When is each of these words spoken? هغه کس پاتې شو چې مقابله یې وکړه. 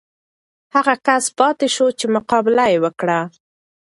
هغه 0.75 0.93
کس 1.05 1.23
پاتې 1.37 1.67
شو 1.75 1.87
چې 1.99 2.05
مقابله 2.15 2.65
یې 2.73 2.79
وکړه. 2.83 3.19